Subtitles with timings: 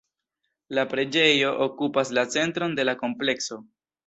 [0.77, 3.61] La preĝejo okupas la centron de la komplekso.